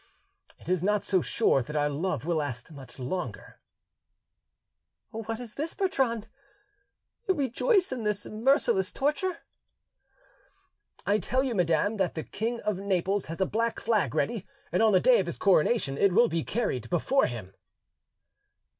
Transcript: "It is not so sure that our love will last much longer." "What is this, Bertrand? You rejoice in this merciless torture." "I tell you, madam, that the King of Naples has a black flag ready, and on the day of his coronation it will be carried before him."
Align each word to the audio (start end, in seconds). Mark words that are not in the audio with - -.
"It 0.57 0.67
is 0.67 0.81
not 0.83 1.03
so 1.03 1.21
sure 1.21 1.61
that 1.61 1.75
our 1.75 1.87
love 1.87 2.25
will 2.25 2.37
last 2.37 2.71
much 2.71 2.97
longer." 2.97 3.59
"What 5.11 5.39
is 5.39 5.53
this, 5.53 5.75
Bertrand? 5.75 6.29
You 7.27 7.35
rejoice 7.35 7.91
in 7.91 8.01
this 8.01 8.25
merciless 8.25 8.91
torture." 8.91 9.43
"I 11.05 11.19
tell 11.19 11.43
you, 11.43 11.53
madam, 11.53 11.97
that 11.97 12.15
the 12.15 12.23
King 12.23 12.61
of 12.61 12.79
Naples 12.79 13.27
has 13.27 13.41
a 13.41 13.45
black 13.45 13.79
flag 13.79 14.15
ready, 14.15 14.47
and 14.71 14.81
on 14.81 14.91
the 14.91 14.99
day 14.99 15.19
of 15.19 15.27
his 15.27 15.37
coronation 15.37 15.99
it 15.99 16.11
will 16.13 16.29
be 16.29 16.43
carried 16.43 16.89
before 16.89 17.27
him." 17.27 17.53